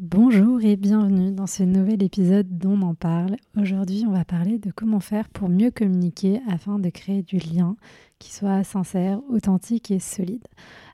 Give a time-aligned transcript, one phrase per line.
[0.00, 3.34] Bonjour et bienvenue dans ce nouvel épisode dont on en parle.
[3.60, 7.74] Aujourd'hui, on va parler de comment faire pour mieux communiquer afin de créer du lien
[8.20, 10.46] qui soit sincère, authentique et solide.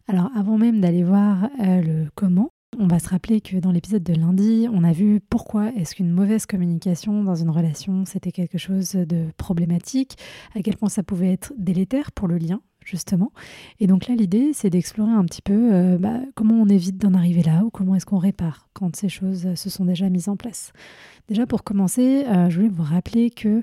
[0.09, 4.03] Alors, avant même d'aller voir euh, le comment, on va se rappeler que dans l'épisode
[4.03, 8.56] de lundi, on a vu pourquoi est-ce qu'une mauvaise communication dans une relation, c'était quelque
[8.56, 10.17] chose de problématique,
[10.55, 13.33] à quel point ça pouvait être délétère pour le lien, justement.
[13.81, 17.15] Et donc là, l'idée, c'est d'explorer un petit peu euh, bah, comment on évite d'en
[17.15, 20.29] arriver là ou comment est-ce qu'on répare quand ces choses euh, se sont déjà mises
[20.29, 20.73] en place.
[21.29, 23.62] Déjà, pour commencer, euh, je voulais vous rappeler que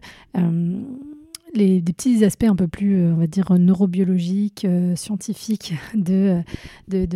[1.54, 6.42] les, petits aspects un peu plus, on va dire, neurobiologiques, scientifiques de,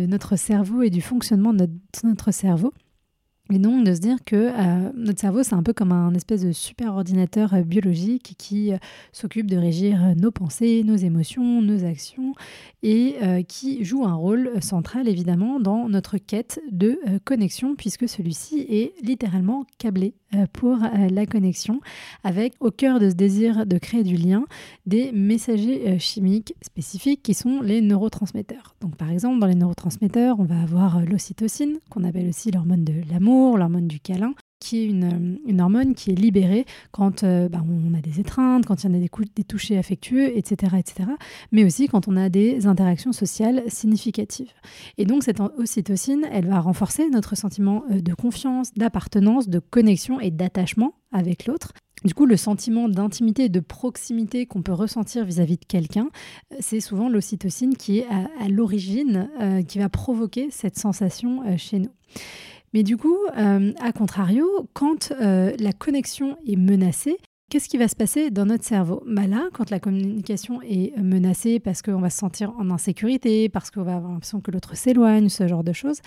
[0.06, 1.68] notre cerveau et du fonctionnement de
[2.04, 2.72] notre cerveau.
[3.52, 6.42] Et donc de se dire que euh, notre cerveau, c'est un peu comme un espèce
[6.42, 8.78] de super ordinateur euh, biologique qui euh,
[9.12, 12.34] s'occupe de régir nos pensées, nos émotions, nos actions,
[12.82, 13.16] et
[13.48, 19.64] qui joue un rôle central évidemment dans notre quête de connexion, puisque celui-ci est littéralement
[19.78, 20.14] câblé
[20.52, 20.78] pour
[21.10, 21.80] la connexion,
[22.24, 24.44] avec au cœur de ce désir de créer du lien
[24.86, 28.74] des messagers chimiques spécifiques qui sont les neurotransmetteurs.
[28.80, 32.94] Donc par exemple, dans les neurotransmetteurs, on va avoir l'ocytocine, qu'on appelle aussi l'hormone de
[33.10, 34.34] l'amour l'hormone du câlin,
[34.66, 38.66] qui est une, une, hormone qui est libérée quand euh, bah, on a des étreintes,
[38.66, 41.08] quand il y en a des, des touchés affectueux, etc., etc.,
[41.52, 44.50] mais aussi quand on a des interactions sociales significatives.
[44.98, 50.18] Et donc cette ocytocine, elle va renforcer notre sentiment euh, de confiance, d'appartenance, de connexion
[50.18, 51.72] et d'attachement avec l'autre.
[52.04, 56.08] Du coup, le sentiment d'intimité et de proximité qu'on peut ressentir vis-à-vis de quelqu'un,
[56.52, 58.06] euh, c'est souvent l'ocytocine qui est
[58.40, 59.28] à, l'origine,
[59.68, 61.90] qui va provoquer cette sensation chez nous.
[62.76, 67.16] Mais du coup, euh, à contrario, quand euh, la connexion est menacée,
[67.48, 69.04] Qu'est-ce qui va se passer dans notre cerveau?
[69.06, 73.70] Bah Là, quand la communication est menacée parce qu'on va se sentir en insécurité, parce
[73.70, 76.00] qu'on va avoir l'impression que l'autre s'éloigne, ce genre de choses,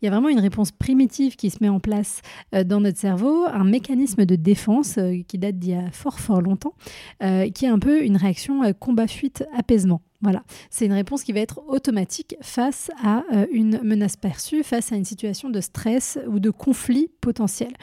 [0.00, 2.22] il y a vraiment une réponse primitive qui se met en place
[2.54, 6.40] euh, dans notre cerveau, un mécanisme de défense qui date d'il y a fort fort
[6.40, 6.74] longtemps,
[7.20, 10.00] qui est un peu une réaction combat-fuite-apaisement.
[10.24, 14.90] Voilà, c'est une réponse qui va être automatique face à euh, une menace perçue, face
[14.90, 17.74] à une situation de stress ou de conflit potentiel.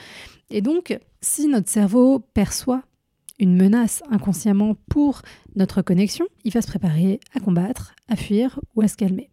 [0.49, 2.81] Et donc, si notre cerveau perçoit
[3.41, 5.23] une menace inconsciemment pour
[5.55, 9.29] notre connexion, il va se préparer à combattre, à fuir ou à se calmer.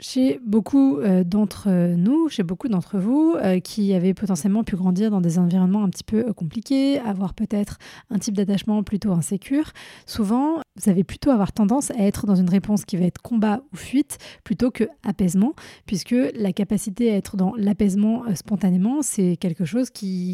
[0.00, 5.10] Chez beaucoup euh, d'entre nous, chez beaucoup d'entre vous, euh, qui avaient potentiellement pu grandir
[5.10, 7.78] dans des environnements un petit peu compliqués, avoir peut-être
[8.10, 9.72] un type d'attachement plutôt insécure,
[10.06, 13.62] souvent, vous allez plutôt avoir tendance à être dans une réponse qui va être combat
[13.72, 15.54] ou fuite plutôt que apaisement,
[15.86, 19.90] puisque la capacité à être dans l'apaisement spontanément, c'est quelque chose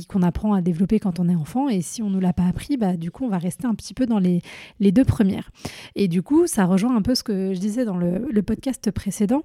[0.08, 2.46] qu'on apprend à développer quand on est enfant, et si on ne nous l'a pas
[2.46, 4.40] appris, bah, du coup, on va rester un petit peu dans les,
[4.80, 5.50] les deux premières.
[5.94, 8.90] Et du coup, ça rejoint un peu ce que je disais dans le, le podcast
[8.90, 9.42] précédent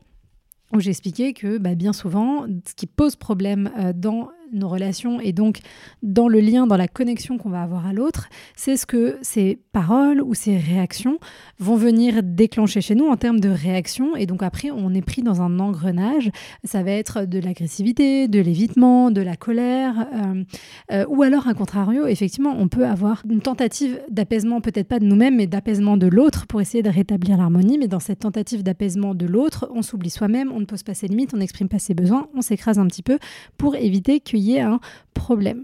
[0.73, 5.33] où j'expliquais que bah, bien souvent, ce qui pose problème euh, dans nos relations et
[5.33, 5.59] donc
[6.03, 9.59] dans le lien, dans la connexion qu'on va avoir à l'autre, c'est ce que ces
[9.71, 11.19] paroles ou ces réactions
[11.59, 14.15] vont venir déclencher chez nous en termes de réaction.
[14.15, 16.31] Et donc après, on est pris dans un engrenage.
[16.63, 20.43] Ça va être de l'agressivité, de l'évitement, de la colère, euh,
[20.91, 25.05] euh, ou alors à contrario, effectivement, on peut avoir une tentative d'apaisement, peut-être pas de
[25.05, 27.77] nous-mêmes, mais d'apaisement de l'autre pour essayer de rétablir l'harmonie.
[27.77, 31.07] Mais dans cette tentative d'apaisement de l'autre, on s'oublie soi-même, on ne pose pas ses
[31.07, 33.19] limites, on n'exprime pas ses besoins, on s'écrase un petit peu
[33.57, 34.79] pour éviter que y ait un
[35.13, 35.63] problème.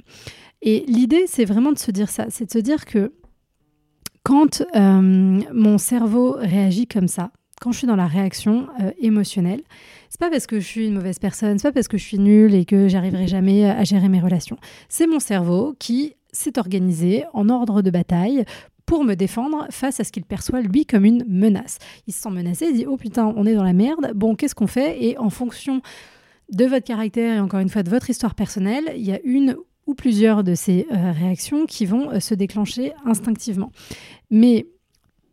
[0.61, 3.13] Et l'idée, c'est vraiment de se dire ça, c'est de se dire que
[4.23, 7.31] quand euh, mon cerveau réagit comme ça,
[7.61, 9.61] quand je suis dans la réaction euh, émotionnelle,
[10.09, 12.19] c'est pas parce que je suis une mauvaise personne, c'est pas parce que je suis
[12.19, 14.57] nulle et que j'arriverai jamais à gérer mes relations.
[14.89, 18.43] C'est mon cerveau qui s'est organisé en ordre de bataille
[18.85, 21.77] pour me défendre face à ce qu'il perçoit lui comme une menace.
[22.07, 24.11] Il se sent menacé, il dit oh putain, on est dans la merde.
[24.15, 25.03] Bon, qu'est-ce qu'on fait?
[25.03, 25.81] Et en fonction
[26.51, 29.57] de votre caractère et encore une fois de votre histoire personnelle, il y a une
[29.87, 33.71] ou plusieurs de ces euh, réactions qui vont euh, se déclencher instinctivement.
[34.31, 34.67] Mais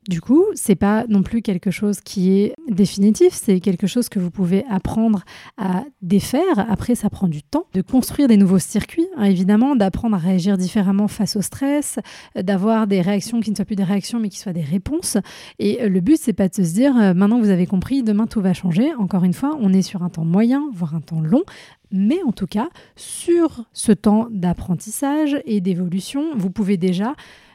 [0.09, 4.19] du coup, c'est pas non plus quelque chose qui est définitif, c'est quelque chose que
[4.19, 5.23] vous pouvez apprendre
[5.59, 6.67] à défaire.
[6.69, 10.59] Après, ça prend du temps de construire des nouveaux circuits, hein, évidemment, d'apprendre à réagir
[10.59, 12.01] différemment face au stress,
[12.35, 15.19] d'avoir des réactions qui ne soient plus des réactions mais qui soient des réponses.
[15.61, 18.41] Et le but, c'est pas de se dire euh, maintenant vous avez compris, demain tout
[18.41, 18.93] va changer.
[18.99, 21.43] Encore une fois, on est sur un temps moyen, voire un temps long.
[21.93, 27.15] Mais en tout cas, sur ce temps d'apprentissage et d'évolution, vous pouvez déjà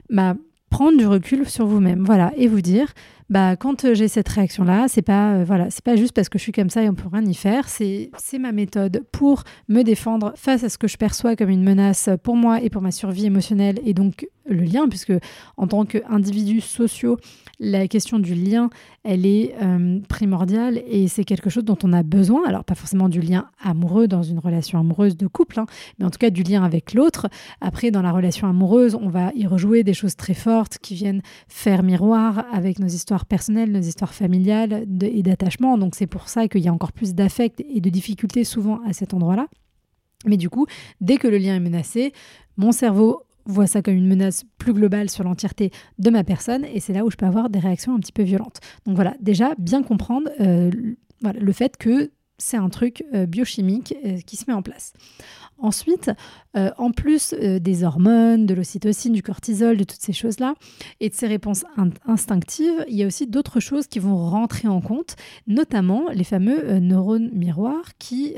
[0.10, 0.36] bah,
[0.70, 2.94] prendre du recul sur vous-même, voilà, et vous dire,
[3.30, 6.30] bah quand euh, j'ai cette réaction là, c'est pas euh, voilà, c'est pas juste parce
[6.30, 9.04] que je suis comme ça et on peut rien y faire, c'est c'est ma méthode
[9.12, 12.70] pour me défendre face à ce que je perçois comme une menace pour moi et
[12.70, 15.14] pour ma survie émotionnelle et donc le lien puisque
[15.58, 17.18] en tant qu'individus sociaux,
[17.60, 18.70] la question du lien,
[19.04, 22.44] elle est euh, primordiale et c'est quelque chose dont on a besoin.
[22.48, 25.66] Alors pas forcément du lien amoureux dans une relation amoureuse de couple, hein,
[25.98, 27.28] mais en tout cas du lien avec l'autre.
[27.62, 31.22] Après, dans la relation amoureuse, on va y rejouer des choses très fortes qui viennent
[31.48, 35.78] faire miroir avec nos histoires personnelles, nos histoires familiales et d'attachement.
[35.78, 38.94] Donc c'est pour ça qu'il y a encore plus d'affect et de difficultés souvent à
[38.94, 39.48] cet endroit-là.
[40.26, 40.66] Mais du coup,
[41.02, 42.14] dès que le lien est menacé,
[42.58, 46.80] mon cerveau voit ça comme une menace plus globale sur l'entièreté de ma personne et
[46.80, 48.60] c'est là où je peux avoir des réactions un petit peu violentes.
[48.86, 50.70] Donc voilà, déjà bien comprendre euh,
[51.22, 54.94] le fait que c'est un truc euh, biochimique euh, qui se met en place.
[55.60, 56.12] Ensuite,
[56.54, 60.54] en plus des hormones, de l'ocytocine, du cortisol, de toutes ces choses-là,
[61.00, 61.66] et de ces réponses
[62.06, 65.16] instinctives, il y a aussi d'autres choses qui vont rentrer en compte,
[65.48, 68.36] notamment les fameux neurones miroirs qui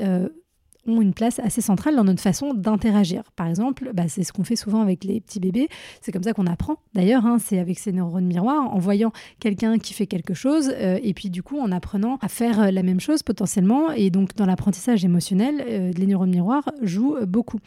[0.86, 3.22] ont une place assez centrale dans notre façon d'interagir.
[3.36, 5.68] Par exemple, bah, c'est ce qu'on fait souvent avec les petits bébés.
[6.00, 6.76] C'est comme ça qu'on apprend.
[6.94, 10.98] D'ailleurs, hein, c'est avec ces neurones miroirs, en voyant quelqu'un qui fait quelque chose, euh,
[11.02, 13.90] et puis du coup en apprenant à faire euh, la même chose potentiellement.
[13.92, 17.58] Et donc dans l'apprentissage émotionnel, euh, les neurones miroirs jouent beaucoup.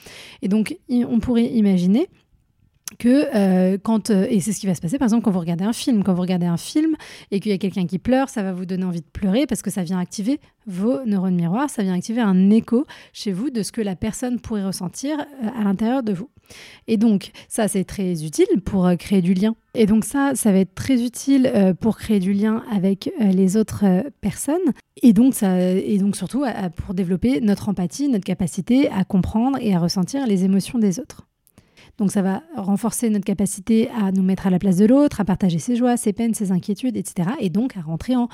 [0.41, 2.09] Et donc on pourrait imaginer
[2.99, 5.39] que euh, quand euh, et c'est ce qui va se passer par exemple quand vous
[5.39, 6.03] regardez un film.
[6.03, 6.95] Quand vous regardez un film
[7.31, 9.61] et qu'il y a quelqu'un qui pleure ça va vous donner envie de pleurer parce
[9.61, 13.63] que ça vient activer vos neurones miroirs ça vient activer un écho chez vous de
[13.63, 16.29] ce que la personne pourrait ressentir euh, à l'intérieur de vous.
[16.87, 19.55] Et donc ça c'est très utile pour créer du lien.
[19.75, 24.03] Et donc ça ça va être très utile pour créer du lien avec les autres
[24.21, 24.73] personnes.
[25.01, 26.43] Et donc ça et donc surtout
[26.75, 31.27] pour développer notre empathie notre capacité à comprendre et à ressentir les émotions des autres
[31.97, 35.25] donc ça va renforcer notre capacité à nous mettre à la place de l'autre, à
[35.25, 37.29] partager ses joies, ses peines, ses inquiétudes, etc.
[37.39, 38.29] Et donc à rentrer en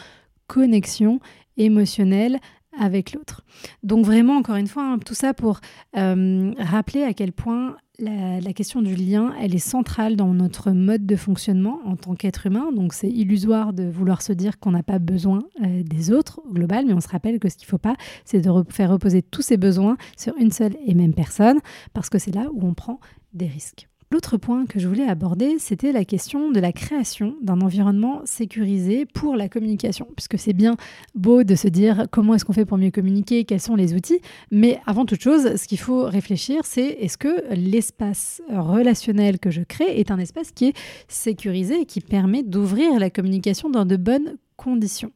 [0.47, 1.19] connexion
[1.57, 2.39] émotionnelle
[2.77, 3.43] avec l'autre.
[3.83, 5.59] Donc vraiment, encore une fois, hein, tout ça pour
[5.97, 11.05] euh, rappeler à quel point la, question du lien, elle est centrale dans notre mode
[11.05, 12.71] de fonctionnement en tant qu'être humain.
[12.73, 16.53] Donc c'est illusoire de vouloir se dire qu'on n'a pas besoin euh, des autres au
[16.53, 17.95] global, mais on se rappelle que ce qu'il ne faut pas,
[18.25, 21.59] c'est de faire reposer tous ses besoins sur une seule et même personne,
[21.93, 22.99] parce que c'est là où on prend
[23.33, 23.89] des risques.
[24.11, 29.05] L'autre point que je voulais aborder, c'était la question de la création d'un environnement sécurisé
[29.05, 30.77] pour la communication, puisque c'est bien
[31.13, 34.19] beau de se dire comment est-ce qu'on fait pour mieux communiquer, quels sont les outils,
[34.49, 39.61] mais avant toute chose, ce qu'il faut réfléchir, c'est est-ce que l'espace relationnel que je
[39.61, 40.77] crée est un espace qui est
[41.07, 45.11] sécurisé et qui permet d'ouvrir la communication dans de bonnes conditions.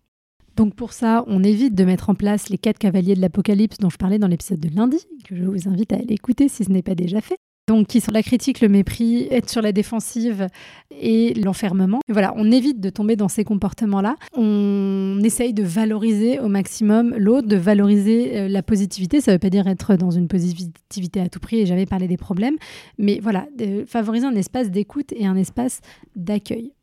[0.56, 3.90] Donc pour ça, on évite de mettre en place les quatre cavaliers de l'Apocalypse dont
[3.90, 6.70] je parlais dans l'épisode de lundi, que je vous invite à aller écouter si ce
[6.70, 7.38] n'est pas déjà fait
[7.68, 10.48] donc qui sont la critique, le mépris, être sur la défensive
[10.92, 12.00] et l'enfermement.
[12.10, 14.16] Voilà, on évite de tomber dans ces comportements-là.
[14.36, 19.22] On essaye de valoriser au maximum l'autre, de valoriser euh, la positivité.
[19.22, 22.08] Ça ne veut pas dire être dans une positivité à tout prix et jamais parler
[22.08, 22.56] des problèmes,
[22.98, 23.48] mais voilà,
[23.88, 25.80] favoriser un espace d'écoute et un espace
[26.16, 26.74] d'accueil.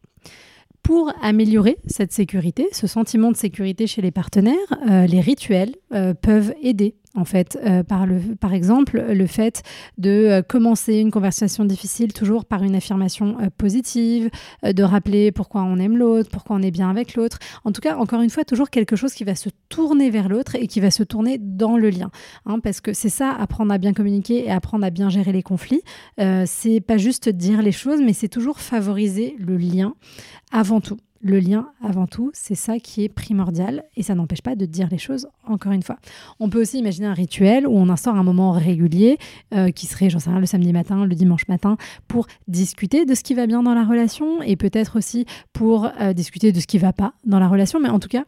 [0.82, 4.56] Pour améliorer cette sécurité, ce sentiment de sécurité chez les partenaires,
[4.88, 9.64] euh, les rituels euh, peuvent aider en fait, euh, par, le, par exemple, le fait
[9.98, 14.30] de euh, commencer une conversation difficile toujours par une affirmation positive,
[14.62, 17.40] de rappeler pourquoi on aime l'autre, pourquoi on est bien avec l'autre.
[17.64, 20.54] En tout cas, encore une fois, toujours quelque chose qui va se tourner vers l'autre
[20.54, 22.12] et qui va se tourner dans le lien.
[22.46, 25.42] Hein, parce que c'est ça, apprendre à bien communiquer et apprendre à bien gérer les
[25.42, 25.82] conflits.
[26.46, 29.94] c'est pas juste dire les choses, mais c'est toujours favoriser le lien
[30.52, 34.56] avant tout le lien avant tout, c'est ça qui est primordial et ça n'empêche pas
[34.56, 35.96] de dire les choses encore une fois.
[36.38, 39.18] On peut aussi imaginer un rituel où on instaure un moment régulier
[39.54, 41.76] euh, qui serait, j'en sais rien, le samedi matin, le dimanche matin
[42.08, 46.12] pour discuter de ce qui va bien dans la relation et peut-être aussi pour euh,
[46.12, 48.24] discuter de ce qui va pas dans la relation, mais en tout cas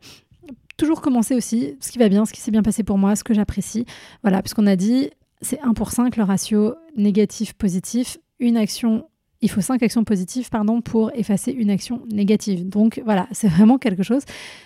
[0.77, 3.25] toujours commencer aussi ce qui va bien, ce qui s'est bien passé pour moi, ce
[3.25, 3.87] que j'apprécie.
[4.23, 9.05] Voilà, puisqu'on a dit c'est 1 pour 5 le ratio négatif-positif, une action
[9.43, 12.69] il faut cinq actions positives pardon, pour effacer une action négative.
[12.69, 14.23] Donc voilà, c'est vraiment quelque chose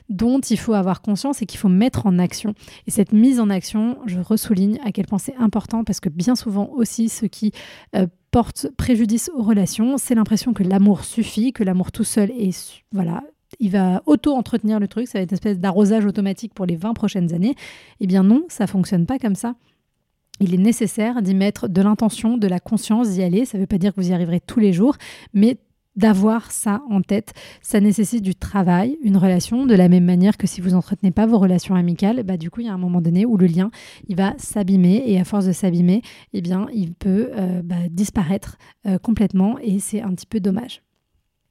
[0.09, 2.55] dont il faut avoir conscience et qu'il faut mettre en action.
[2.87, 6.37] Et cette mise en action, je ressouligne à quel point c'est important parce que bien
[6.37, 7.53] souvent aussi ce qui
[7.97, 12.83] euh, porte préjudice aux relations, c'est l'impression que l'amour suffit, que l'amour tout seul est
[12.93, 13.23] voilà,
[13.61, 16.95] il va auto-entretenir le truc, ça va être une espèce d'arrosage automatique pour les 20
[16.95, 17.55] prochaines années.
[18.01, 19.55] Eh bien non, ça fonctionne pas comme ça
[20.41, 23.45] il est nécessaire d'y mettre de l'intention, de la conscience, d'y aller.
[23.45, 24.97] Ça ne veut pas dire que vous y arriverez tous les jours,
[25.35, 25.59] mais
[25.97, 30.47] d'avoir ça en tête, ça nécessite du travail, une relation, de la même manière que
[30.47, 33.01] si vous n'entretenez pas vos relations amicales, bah du coup il y a un moment
[33.01, 33.71] donné où le lien
[34.07, 36.03] il va s'abîmer et à force de s'abîmer,
[36.35, 40.83] eh bien il peut euh, bah, disparaître euh, complètement et c'est un petit peu dommage.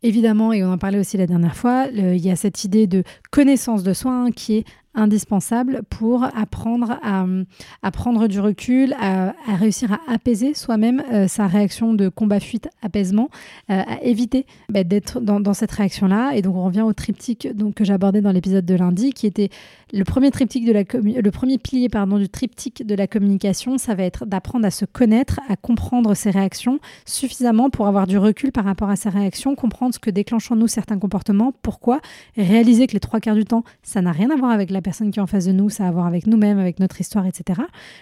[0.04, 3.04] Évidemment, et on en parlait aussi la dernière fois, il y a cette idée de
[3.32, 9.94] connaissance de soi hein, qui est indispensable pour apprendre à, prendre du recul, à, réussir
[9.94, 13.30] à apaiser soi-même euh, sa réaction de combat-fuite apaisement,
[13.70, 16.36] euh, à éviter bah, d'être dans, cette réaction-là.
[16.36, 19.50] Et donc on revient au triptyque que j'abordais dans l'épisode de lundi, qui était
[19.94, 23.96] le premier triptyque de la le premier pilier pardon du triptyque de la communication, ça
[23.96, 28.52] va être d'apprendre à se connaître, à comprendre ses réactions suffisamment pour avoir du recul
[28.52, 32.00] par rapport à ses réactions, comprendre ce que déclenchent en nous certains comportements, pourquoi,
[32.38, 35.10] réaliser que les trois quarts du temps, ça n'a rien à voir avec la personne
[35.10, 37.26] qui est en face de nous, ça a à voir avec nous-mêmes, avec notre histoire,
[37.26, 37.60] etc.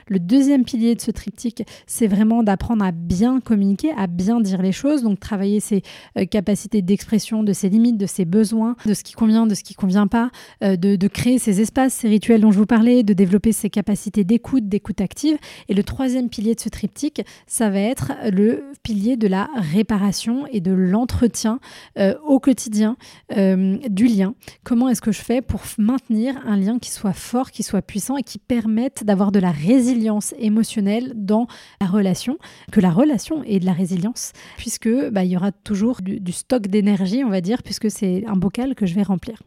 [0.09, 4.61] Le deuxième pilier de ce triptyque, c'est vraiment d'apprendre à bien communiquer, à bien dire
[4.61, 5.81] les choses, donc travailler ses
[6.17, 9.63] euh, capacités d'expression, de ses limites, de ses besoins, de ce qui convient, de ce
[9.63, 10.29] qui convient pas,
[10.61, 14.25] euh, de, créer ces espaces, ces rituels dont je vous parlais, de développer ses capacités
[14.25, 15.37] d'écoute, d'écoute active.
[15.69, 20.47] Et le troisième pilier de ce triptyque, ça va être le pilier de la réparation
[20.47, 21.59] et de l'entretien
[21.97, 22.97] euh, au quotidien
[23.29, 24.35] du lien.
[24.63, 28.17] Comment est-ce que je fais pour maintenir un lien qui soit fort, qui soit puissant
[28.17, 31.47] et qui permette d'avoir de la résilience émotionnelle dans
[31.81, 32.37] la relation,
[32.71, 36.67] que la relation ait de la résilience, puisque bah, il y aura toujours du, stock
[36.67, 39.41] d'énergie, on va dire, puisque c'est un bocal que je vais remplir.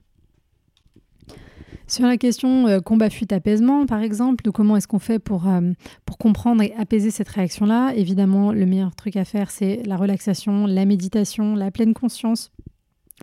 [1.89, 5.47] Sur la question euh, combat fuite apaisement par exemple, de comment est-ce qu'on fait pour,
[5.47, 5.71] euh,
[6.05, 10.67] pour comprendre et apaiser cette réaction-là, évidemment le meilleur truc à faire c'est la relaxation,
[10.67, 12.51] la méditation, la pleine conscience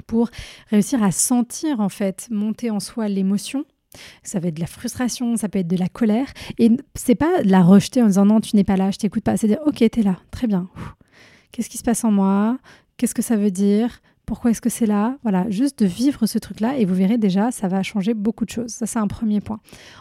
[0.08, 0.30] pour
[0.70, 3.66] réussir à sentir en fait monter en soi l'émotion
[4.24, 6.28] ça va être de la frustration, ça peut être de la colère.
[6.58, 9.24] Et c'est pas de la rejeter en disant non, tu n'es pas là, je t'écoute
[9.24, 9.38] pas.
[9.38, 10.70] C'est dire ok, tu es là, très bien.
[11.52, 12.58] Qu'est-ce qui se passe en moi?
[12.98, 14.02] Qu'est-ce que ça veut dire?
[14.26, 15.18] Pourquoi est-ce que c'est là?
[15.24, 18.50] Voilà, juste de vivre ce truc-là et vous verrez déjà, ça va changer beaucoup de
[18.50, 18.72] choses.
[18.72, 19.60] Ça, c'est un premier point.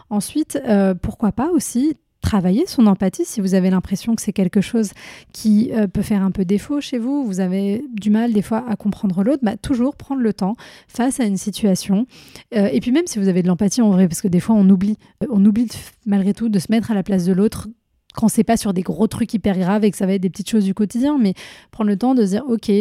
[0.09, 4.61] Ensuite, euh, pourquoi pas aussi travailler son empathie si vous avez l'impression que c'est quelque
[4.61, 4.91] chose
[5.33, 8.63] qui euh, peut faire un peu défaut chez vous, vous avez du mal des fois
[8.67, 10.55] à comprendre l'autre, bah, toujours prendre le temps
[10.87, 12.07] face à une situation.
[12.55, 14.55] Euh, et puis même si vous avez de l'empathie en vrai, parce que des fois
[14.55, 15.67] on oublie, euh, on oublie
[16.05, 17.67] malgré tout de se mettre à la place de l'autre
[18.15, 20.29] quand c'est pas sur des gros trucs hyper graves et que ça va être des
[20.29, 21.33] petites choses du quotidien, mais
[21.71, 22.71] prendre le temps de dire ok,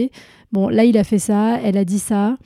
[0.52, 2.36] bon là il a fait ça, elle a dit ça.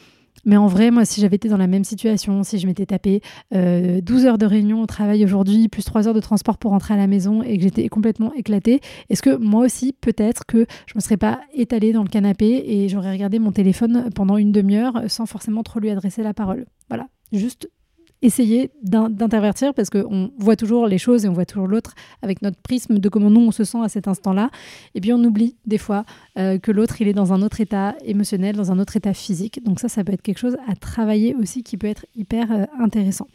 [0.46, 3.20] Mais en vrai, moi, si j'avais été dans la même situation, si je m'étais tapé
[3.50, 6.94] 12 euh, heures de réunion au travail aujourd'hui, plus 3 heures de transport pour rentrer
[6.94, 10.94] à la maison et que j'étais complètement éclatée, est-ce que moi aussi, peut-être que je
[10.94, 14.52] ne me serais pas étalée dans le canapé et j'aurais regardé mon téléphone pendant une
[14.52, 16.66] demi-heure sans forcément trop lui adresser la parole?
[16.88, 17.68] Voilà, juste
[18.22, 22.58] essayer d'intervertir parce qu'on voit toujours les choses et on voit toujours l'autre avec notre
[22.58, 24.50] prisme de comment nous on se sent à cet instant-là.
[24.94, 26.04] Et puis on oublie des fois
[26.38, 29.62] euh, que l'autre il est dans un autre état émotionnel, dans un autre état physique.
[29.64, 32.64] Donc ça, ça peut être quelque chose à travailler aussi qui peut être hyper euh,
[32.80, 33.28] intéressant.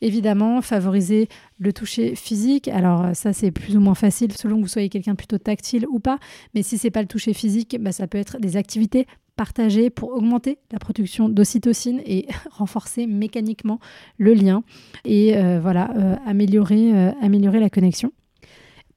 [0.00, 1.28] Évidemment, favoriser
[1.58, 2.68] le toucher physique.
[2.68, 5.98] Alors ça c'est plus ou moins facile selon que vous soyez quelqu'un plutôt tactile ou
[5.98, 6.18] pas.
[6.54, 9.06] Mais si c'est pas le toucher physique, bah, ça peut être des activités
[9.38, 13.78] partager pour augmenter la production d'ocytocine et renforcer mécaniquement
[14.18, 14.64] le lien
[15.04, 18.12] et euh, voilà euh, améliorer, euh, améliorer la connexion.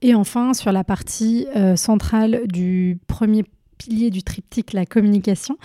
[0.01, 1.45] Et enfin, sur la partie
[1.75, 3.43] centrale du premier
[3.77, 5.57] pilier du triptyque, la communication,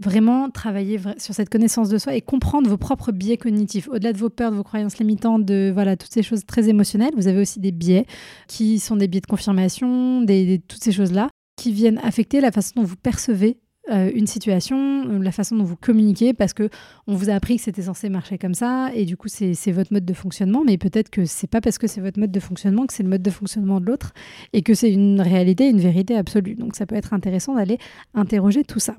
[0.00, 3.88] vraiment travailler sur cette connaissance de soi et comprendre vos propres biais cognitifs.
[3.88, 7.12] Au-delà de vos peurs, de vos croyances limitantes, de voilà toutes ces choses très émotionnelles,
[7.18, 8.06] vous avez aussi des biais
[8.48, 12.72] qui sont des biais de confirmation, des toutes ces choses-là qui viennent affecter la façon
[12.76, 13.58] dont vous percevez
[13.90, 14.76] euh, une situation,
[15.08, 16.68] euh, la façon dont vous communiquez, parce que
[17.08, 19.92] on vous a appris que c'était censé marcher comme ça, et du coup c'est votre
[19.92, 22.86] mode de fonctionnement, mais peut-être que c'est pas parce que c'est votre mode de fonctionnement
[22.86, 24.12] que c'est le mode de fonctionnement de l'autre,
[24.52, 26.54] et que c'est une réalité, une vérité absolue.
[26.54, 27.78] Donc ça peut être intéressant d'aller
[28.14, 28.96] interroger tout ça.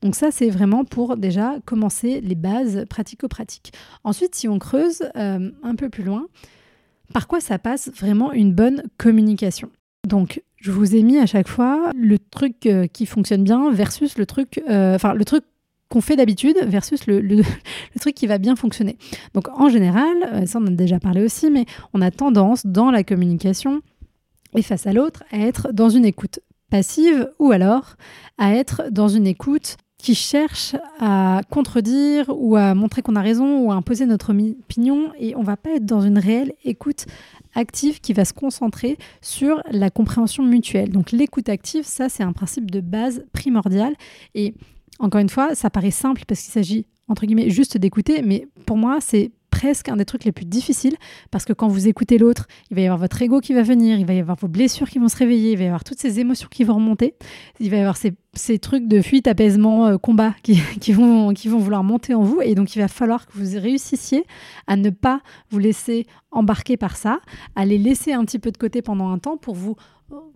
[0.00, 3.72] Donc ça c'est vraiment pour déjà commencer les bases pratico-pratiques.
[4.02, 6.26] Ensuite, si on creuse euh, un peu plus loin,
[7.12, 9.70] par quoi ça passe vraiment une bonne communication?
[10.06, 14.18] Donc, je vous ai mis à chaque fois le truc euh, qui fonctionne bien versus
[14.18, 15.44] le truc, euh, le truc
[15.88, 17.44] qu'on fait d'habitude versus le, le,
[18.00, 18.96] truc qui va bien fonctionner.
[19.34, 22.66] Donc en général, euh, ça on en a déjà parlé aussi, mais on a tendance
[22.66, 23.80] dans la communication
[24.56, 26.40] et face à l'autre à être dans une écoute
[26.70, 27.96] passive ou alors
[28.38, 33.60] à être dans une écoute qui cherche à contredire ou à montrer qu'on a raison
[33.60, 35.12] ou à imposer notre opinion.
[35.16, 37.06] Et on va pas être dans une réelle écoute
[37.54, 40.90] active qui va se concentrer sur la compréhension mutuelle.
[40.90, 43.94] Donc l'écoute active, ça c'est un principe de base primordial.
[44.34, 44.54] Et
[44.98, 48.76] encore une fois, ça paraît simple parce qu'il s'agit entre guillemets juste d'écouter, mais pour
[48.76, 50.96] moi c'est presque un des trucs les plus difficiles
[51.30, 54.00] parce que quand vous écoutez l'autre, il va y avoir votre ego qui va venir,
[54.00, 56.00] il va y avoir vos blessures qui vont se réveiller, il va y avoir toutes
[56.00, 57.14] ces émotions qui vont remonter,
[57.60, 61.58] il va y avoir ces, trucs de fuite, apaisement, euh, combat qui, vont, qui vont
[61.58, 64.24] vouloir monter en vous et donc il va falloir que vous réussissiez
[64.66, 67.20] à ne pas vous laisser embarquer par ça,
[67.54, 69.76] à les laisser un petit peu de côté pendant un temps pour vous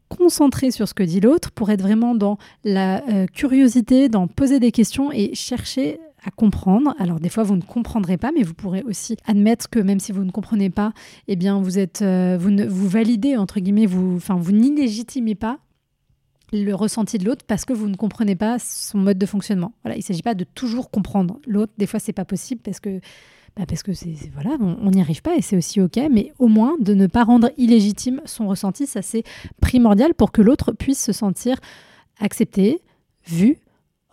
[0.08, 4.60] concentrer sur ce que dit l'autre, pour être vraiment dans la euh, curiosité, dans poser
[4.60, 6.94] des questions et chercher à comprendre.
[6.98, 10.12] Alors des fois vous ne comprendrez pas, mais vous pourrez aussi admettre que même si
[10.12, 10.92] vous ne comprenez pas,
[11.28, 15.36] eh bien vous êtes, euh, vous ne, vous validez entre guillemets, vous, enfin vous n'illégitimez
[15.36, 15.60] pas
[16.52, 19.72] le ressenti de l'autre parce que vous ne comprenez pas son mode de fonctionnement.
[19.82, 21.72] Voilà, il ne s'agit pas de toujours comprendre l'autre.
[21.78, 23.00] Des fois c'est pas possible parce que
[23.56, 26.48] bah parce que c'est voilà, on n'y arrive pas et c'est aussi ok, mais au
[26.48, 29.22] moins de ne pas rendre illégitime son ressenti, ça c'est
[29.60, 31.56] primordial pour que l'autre puisse se sentir
[32.18, 32.82] accepté,
[33.26, 33.58] vu,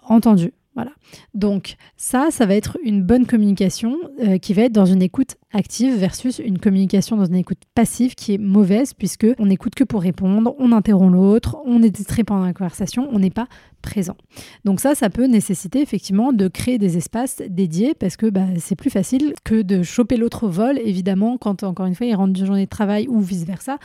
[0.04, 0.54] entendu.
[0.76, 0.92] Voilà.
[1.36, 5.36] Donc ça, ça va être une bonne communication euh, qui va être dans une écoute
[5.54, 9.84] active versus une communication dans une écoute passive qui est mauvaise puisque on n'écoute que
[9.84, 13.48] pour répondre, on interrompt l'autre, on est distrait pendant la conversation, on n'est pas
[13.84, 14.18] présent.
[14.66, 18.76] Donc ça, ça peut nécessiter effectivement de créer des espaces dédiés parce que bah, c'est
[18.76, 22.34] plus facile que de choper l'autre au vol, évidemment, quand encore une fois il rentre
[22.34, 23.78] de journée de travail ou vice versa.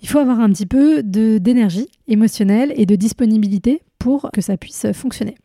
[0.00, 4.90] Il faut avoir un petit peu d'énergie émotionnelle et de disponibilité pour que ça puisse
[4.92, 5.36] fonctionner.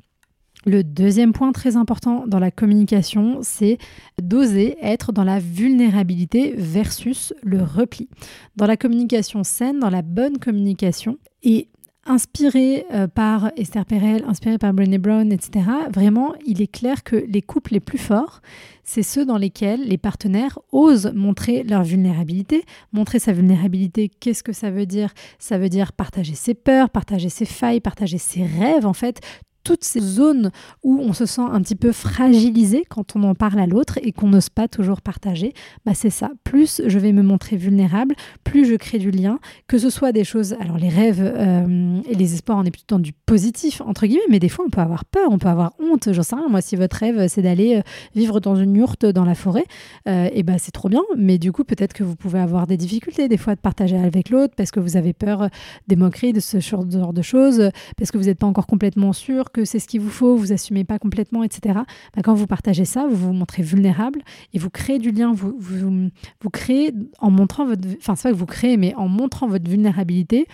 [0.68, 3.78] Le deuxième point très important dans la communication, c'est
[4.22, 8.10] d'oser être dans la vulnérabilité versus le repli.
[8.58, 11.70] Dans la communication saine, dans la bonne communication, et
[12.06, 17.16] inspiré euh, par Esther Perel, inspiré par Brené Brown, etc., vraiment, il est clair que
[17.16, 18.42] les couples les plus forts,
[18.84, 22.64] c'est ceux dans lesquels les partenaires osent montrer leur vulnérabilité.
[22.94, 25.14] Montrer sa vulnérabilité, qu'est-ce que ça veut dire?
[25.40, 29.20] Ça veut dire partager ses peurs, partager ses failles, partager ses rêves, en fait,
[29.68, 33.60] toutes ces zones où on se sent un petit peu fragilisé quand on en parle
[33.60, 35.52] à l'autre et qu'on n'ose pas toujours partager,
[35.86, 36.30] bah c'est ça.
[36.46, 40.24] Plus je vais me montrer vulnérable, plus je crée du lien, que ce soit des
[40.24, 44.08] choses, alors les rêves euh, et les espoirs, on est plutôt dans du positif, entre
[44.08, 46.48] guillemets, mais des fois on peut avoir peur, on peut avoir honte, j'en sais rien.
[46.48, 47.82] Moi, si votre rêve c'est d'aller euh,
[48.16, 49.66] vivre dans une yourte dans la forêt,
[50.06, 52.78] et euh, bah c'est trop bien, mais du coup peut-être que vous pouvez avoir des
[52.78, 55.50] difficultés des fois de partager avec l'autre parce que vous avez peur
[55.90, 59.52] des moqueries, de ce genre de choses, parce que vous n'êtes pas encore complètement sûr
[59.66, 61.80] c'est ce qu'il vous faut, vous assumez pas complètement, etc.
[62.16, 64.22] Bah, quand vous partagez ça, vous vous montrez vulnérable
[64.54, 65.34] et vous créez du lien.
[65.34, 69.48] Vous, vous, créez en montrant votre, enfin c'est pas que vous créez, mais en montrant
[69.48, 70.48] votre vulnérabilité,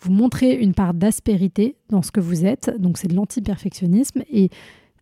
[0.00, 2.74] vous montrez une part d'aspérité dans ce que vous êtes.
[2.78, 4.50] Donc c'est de l'anti-perfectionnisme et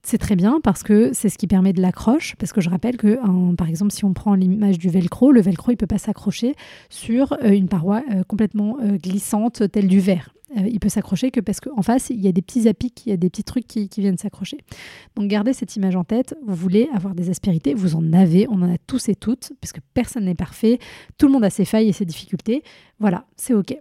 [0.03, 2.35] c'est très bien parce que c'est ce qui permet de l'accroche.
[2.39, 3.19] Parce que je rappelle que,
[3.57, 6.55] par exemple, si on prend l'image du velcro, le velcro, il peut pas s'accrocher
[6.89, 10.35] sur euh, une paroi euh, complètement euh, glissante telle du verre.
[10.57, 13.13] il peut s'accrocher que parce qu'en face, il y a des petits apics, il y
[13.13, 14.59] a des petits trucs qui, qui, viennent s'accrocher.
[15.17, 16.35] Donc gardez cette image en tête.
[16.47, 19.73] Vous voulez avoir des aspérités, vous en avez, on en a tous et toutes, parce
[19.73, 20.79] que personne n'est parfait.
[21.19, 22.63] Tout le monde a ses failles et ses difficultés.
[22.99, 23.77] Voilà, c'est OK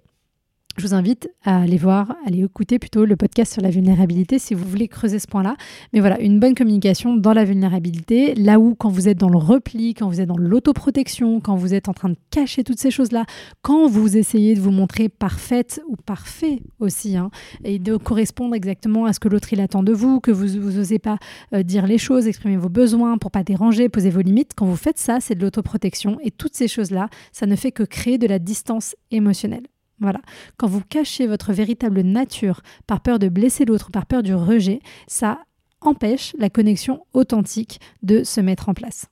[0.77, 4.37] je vous invite à aller voir, à aller écouter plutôt le podcast sur la vulnérabilité
[4.37, 5.55] si vous voulez creuser ce point-là.
[5.91, 9.37] Mais voilà, une bonne communication dans la vulnérabilité, là où quand vous êtes dans le
[9.37, 12.91] repli, quand vous êtes dans l'autoprotection, quand vous êtes en train de cacher toutes ces
[12.91, 13.25] choses-là,
[13.63, 17.31] quand vous essayez de vous montrer parfaite ou parfait aussi, hein,
[17.63, 20.99] et de correspondre exactement à ce que l'autre il attend de vous, que vous n'osez
[20.99, 21.17] pas
[21.53, 24.75] euh, dire les choses, exprimer vos besoins pour pas déranger, poser vos limites, quand vous
[24.75, 26.19] faites ça, c'est de l'autoprotection.
[26.23, 29.63] Et toutes ces choses-là, ça ne fait que créer de la distance émotionnelle.
[29.99, 30.21] Voilà.
[30.57, 34.79] Quand vous cachez votre véritable nature par peur de blesser l'autre, par peur du rejet,
[35.07, 35.39] ça
[35.81, 39.07] empêche la connexion authentique de se mettre en place.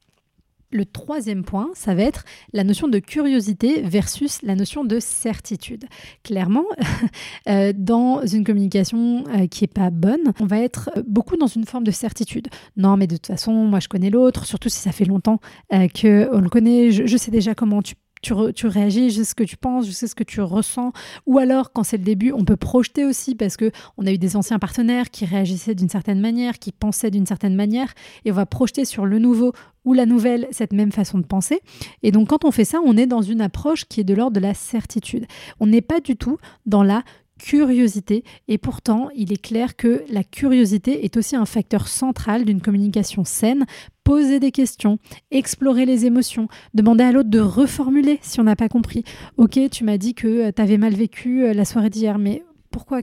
[0.72, 5.86] Le troisième point, ça va être la notion de curiosité versus la notion de certitude.
[6.24, 6.66] Clairement,
[7.48, 11.66] euh, dans une communication euh, qui est pas bonne, on va être beaucoup dans une
[11.66, 12.48] forme de certitude.
[12.76, 15.40] Non, mais de toute façon, moi je connais l'autre, surtout si ça fait longtemps
[15.72, 17.96] euh, qu'on le connaît, je, je, sais déjà comment tu
[18.54, 20.92] tu, réagis, je sais ce que tu penses, je sais ce que tu ressens.
[21.26, 24.18] Ou alors, quand c'est le début, on peut projeter aussi parce que on a eu
[24.18, 27.94] des anciens partenaires qui réagissaient d'une certaine manière, qui pensaient d'une certaine manière,
[28.26, 31.62] et on va projeter sur le nouveau ou la nouvelle cette même façon de penser.
[32.02, 34.36] Et donc, quand on fait ça, on est dans une approche qui est de l'ordre
[34.36, 35.28] de la certitude.
[35.60, 37.04] On n'est pas du tout dans la
[37.40, 38.24] curiosité.
[38.48, 43.24] Et pourtant, il est clair que la curiosité est aussi un facteur central d'une communication
[43.24, 43.66] saine.
[44.06, 45.00] Poser des questions,
[45.32, 49.04] explorer les émotions, demander à l'autre de reformuler si on n'a pas compris.
[49.38, 52.44] Ok, tu m'as dit que euh, tu avais mal vécu euh, la soirée d'hier, mais
[52.70, 53.02] Pourquoi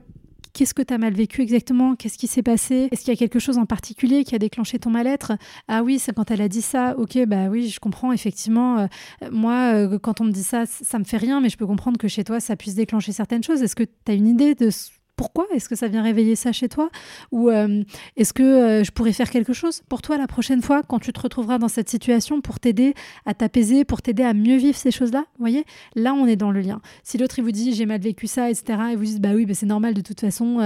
[0.53, 1.95] Qu'est-ce que tu as mal vécu exactement?
[1.97, 2.87] Qu'est-ce qui s'est passé?
[2.91, 5.33] Est-ce qu'il y a quelque chose en particulier qui a déclenché ton mal-être?
[5.67, 6.95] Ah oui, c'est quand elle a dit ça.
[6.97, 8.77] Ok, bah oui, je comprends effectivement.
[8.77, 8.87] Euh,
[9.29, 12.07] moi, quand on me dit ça, ça me fait rien, mais je peux comprendre que
[12.07, 13.61] chez toi, ça puisse déclencher certaines choses.
[13.61, 14.69] Est-ce que tu as une idée de
[15.15, 16.89] pourquoi Est-ce que ça vient réveiller ça chez toi
[17.31, 17.83] Ou euh,
[18.17, 21.13] est-ce que euh, je pourrais faire quelque chose pour toi la prochaine fois quand tu
[21.13, 22.93] te retrouveras dans cette situation pour t'aider
[23.25, 25.65] à t'apaiser, pour t'aider à mieux vivre ces choses-là voyez?
[25.95, 26.81] Là, on est dans le lien.
[27.03, 29.45] Si l'autre, il vous dit j'ai mal vécu ça, etc., et vous dites bah oui,
[29.45, 30.59] bah, c'est normal de toute façon,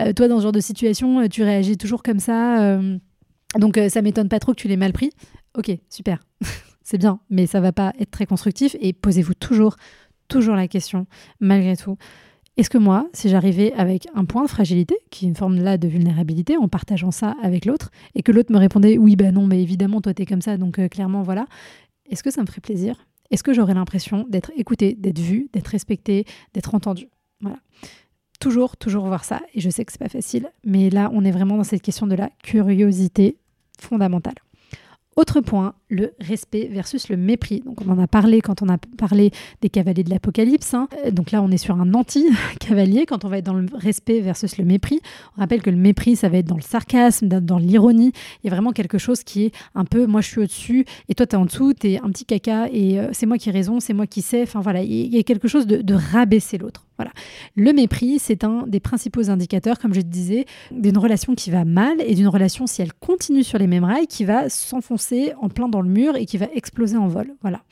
[0.00, 2.78] euh, toi, dans ce genre de situation, tu réagis toujours comme ça,
[3.58, 5.10] donc ça m'étonne pas trop que tu l'aies mal pris.
[5.56, 6.20] Ok, super.
[6.82, 9.76] c'est bien, mais ça va pas être très constructif et posez-vous toujours,
[10.28, 11.06] toujours la question,
[11.40, 11.96] malgré tout.
[12.60, 15.78] Est-ce que moi, si j'arrivais avec un point de fragilité, qui est une forme là
[15.78, 19.46] de vulnérabilité, en partageant ça avec l'autre, et que l'autre me répondait oui, ben non,
[19.46, 21.46] mais évidemment, toi, t'es comme ça, donc euh, clairement, voilà,
[22.10, 23.06] est-ce que ça me ferait plaisir?
[23.30, 27.08] Est-ce que j'aurais l'impression d'être écouté, d'être vu, d'être respecté, d'être entendu?
[27.40, 27.56] Voilà.
[28.40, 29.40] Toujours, toujours voir ça.
[29.54, 32.06] Et je sais que c'est pas facile, mais là, on est vraiment dans cette question
[32.06, 33.38] de la curiosité
[33.80, 34.34] fondamentale.
[35.16, 37.62] Autre point, le respect versus le mépris.
[37.66, 40.72] Donc on en a parlé quand on a parlé des cavaliers de l'Apocalypse.
[40.72, 40.88] Hein.
[41.04, 44.20] Euh, donc là on est sur un anti-cavalier quand on va être dans le respect
[44.20, 45.00] versus le mépris.
[45.36, 48.12] On rappelle que le mépris ça va être dans le sarcasme, dans l'ironie.
[48.42, 51.14] Il y a vraiment quelque chose qui est un peu moi je suis au-dessus et
[51.14, 53.48] toi tu es en dessous, tu es un petit caca et euh, c'est moi qui
[53.48, 54.42] ai raison, c'est moi qui sais.
[54.42, 56.86] Enfin voilà, il y a quelque chose de, de rabaisser l'autre.
[57.00, 57.12] Voilà.
[57.56, 61.64] Le mépris, c'est un des principaux indicateurs, comme je te disais, d'une relation qui va
[61.64, 65.48] mal et d'une relation, si elle continue sur les mêmes rails, qui va s'enfoncer en
[65.48, 67.32] plein dans le mur et qui va exploser en vol.
[67.40, 67.62] Voilà.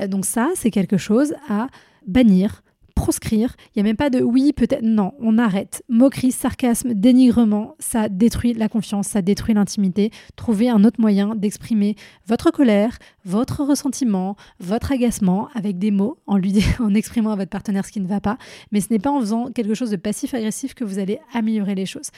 [0.00, 1.68] Euh, donc ça, c'est quelque chose à
[2.04, 3.56] bannir, proscrire.
[3.68, 4.82] Il n'y a même pas de oui, peut-être.
[4.82, 5.82] Non, on arrête.
[5.88, 10.10] Moquerie, sarcasme, dénigrement, ça détruit la confiance, ça détruit l'intimité.
[10.36, 16.36] Trouvez un autre moyen d'exprimer votre colère, votre ressentiment, votre agacement avec des mots, en,
[16.36, 18.38] lui, en exprimant à votre partenaire ce qui ne va pas.
[18.72, 21.86] Mais ce n'est pas en faisant quelque chose de passif-agressif que vous allez améliorer les
[21.86, 22.10] choses.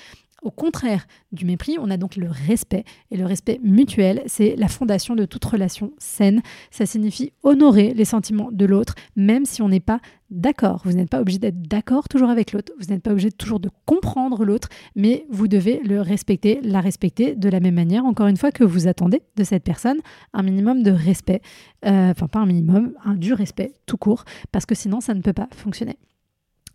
[0.47, 2.85] Au contraire du mépris, on a donc le respect.
[3.11, 6.41] Et le respect mutuel, c'est la fondation de toute relation saine.
[6.71, 9.99] Ça signifie honorer les sentiments de l'autre, même si on n'est pas
[10.31, 10.83] d'accord.
[10.85, 12.73] Vous n'êtes pas obligé d'être d'accord toujours avec l'autre.
[12.79, 17.35] Vous n'êtes pas obligé toujours de comprendre l'autre, mais vous devez le respecter, la respecter
[17.35, 19.99] de la même manière, encore une fois, que vous attendez de cette personne
[20.33, 21.43] un minimum de respect.
[21.87, 25.23] Euh, enfin, pas un minimum, un du respect tout court, parce que sinon, ça ne
[25.23, 25.99] peut pas fonctionner.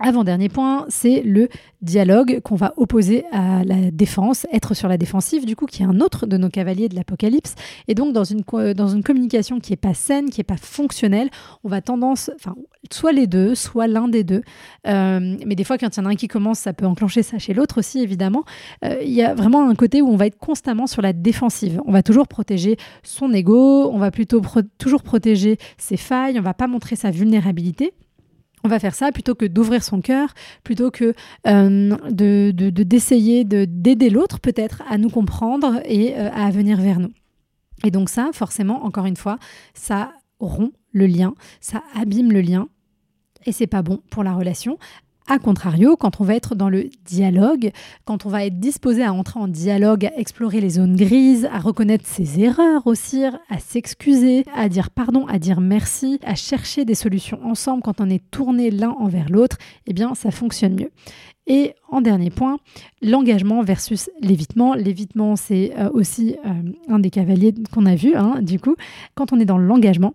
[0.04, 1.48] Avant-dernier point, c'est le
[1.82, 5.86] dialogue qu'on va opposer à la défense, être sur la défensive, du coup, qui est
[5.86, 7.56] un autre de nos cavaliers de l'Apocalypse.
[7.88, 8.42] Et donc, dans une,
[8.74, 11.30] dans une communication qui n'est pas saine, qui n'est pas fonctionnelle,
[11.64, 12.56] on va tendance, enfin,
[12.92, 14.42] soit les deux, soit l'un des deux.
[14.88, 17.24] Euh, mais des fois, quand il y en a un qui commence, ça peut enclencher
[17.24, 18.44] ça chez l'autre aussi, évidemment.
[18.84, 21.82] Euh, il y a vraiment un côté où on va être constamment sur la défensive.
[21.86, 24.42] On va toujours protéger son ego, on va plutôt
[24.78, 27.94] toujours protéger ses failles, on va pas montrer sa vulnérabilité
[28.64, 31.14] on va faire ça plutôt que d'ouvrir son cœur, plutôt que
[31.48, 37.00] euh, de, d'essayer de, d'aider l'autre peut-être à nous comprendre et euh, à venir vers
[37.00, 37.12] nous.
[37.84, 39.38] Et donc ça, forcément, encore une fois,
[39.74, 42.68] ça rompt le lien, ça abîme le lien
[43.46, 44.78] et c'est pas bon pour la relation.
[45.28, 47.72] A contrario, quand on va être dans le dialogue,
[48.06, 51.60] quand on va être disposé à entrer en dialogue, à explorer les zones grises, à
[51.60, 56.96] reconnaître ses erreurs aussi, à s'excuser, à dire pardon, à dire merci, à chercher des
[56.96, 60.92] solutions ensemble quand on est tourné l'un envers l'autre, eh bien ça fonctionne mieux.
[61.48, 62.60] Et en dernier point,
[63.02, 64.74] l'engagement versus l'évitement.
[64.74, 68.76] L'évitement, c'est euh, aussi euh, un des cavaliers qu'on a vu, hein, du coup.
[69.16, 70.14] Quand on est dans l'engagement,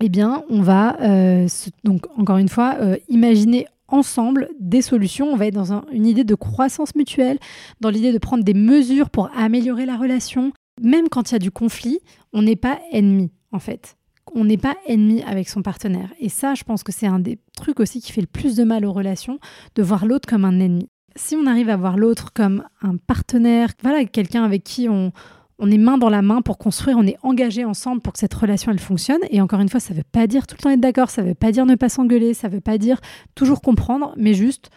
[0.00, 1.46] eh bien, on va, euh,
[1.84, 2.76] donc encore une fois,
[3.08, 5.28] imaginer ensemble des solutions.
[5.32, 7.38] On va être dans une idée de croissance mutuelle,
[7.80, 10.52] dans l'idée de prendre des mesures pour améliorer la relation.
[10.82, 12.00] Même quand il y a du conflit,
[12.32, 13.96] on n'est pas ennemi, en fait.
[14.34, 16.12] On n'est pas ennemi avec son partenaire.
[16.18, 18.64] Et ça, je pense que c'est un des trucs aussi qui fait le plus de
[18.64, 19.38] mal aux relations,
[19.74, 20.88] de voir l'autre comme un ennemi.
[21.16, 25.12] Si on arrive à voir l'autre comme un partenaire, voilà, quelqu'un avec qui on,
[25.58, 28.34] on est main dans la main pour construire, on est engagé ensemble pour que cette
[28.34, 29.20] relation elle fonctionne.
[29.30, 31.22] Et encore une fois, ça ne veut pas dire tout le temps être d'accord, ça
[31.22, 33.00] ne veut pas dire ne pas s'engueuler, ça ne veut pas dire
[33.34, 34.70] toujours comprendre, mais juste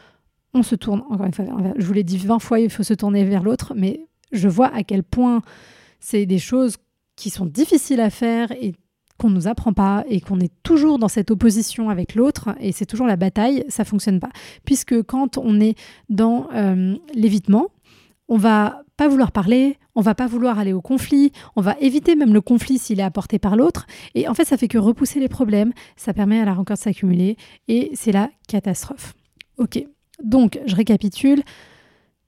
[0.53, 1.03] on se tourne.
[1.09, 1.45] Encore une fois,
[1.77, 4.67] je vous l'ai dit 20 fois, il faut se tourner vers l'autre, mais je vois
[4.73, 5.41] à quel point
[5.99, 6.77] c'est des choses
[7.15, 8.73] qui sont difficiles à faire et
[9.17, 12.71] qu'on ne nous apprend pas et qu'on est toujours dans cette opposition avec l'autre et
[12.71, 14.29] c'est toujours la bataille, ça fonctionne pas.
[14.63, 15.75] Puisque quand on est
[16.09, 17.67] dans euh, l'évitement,
[18.29, 22.15] on va pas vouloir parler, on va pas vouloir aller au conflit, on va éviter
[22.15, 23.85] même le conflit s'il est apporté par l'autre.
[24.15, 26.81] Et en fait, ça fait que repousser les problèmes, ça permet à la rancœur de
[26.81, 27.37] s'accumuler
[27.67, 29.13] et c'est la catastrophe.
[29.57, 29.83] Ok,
[30.23, 31.43] donc je récapitule.